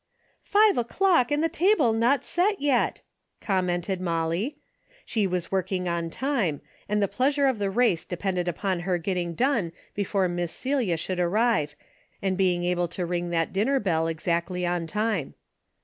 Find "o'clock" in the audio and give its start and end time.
0.79-1.29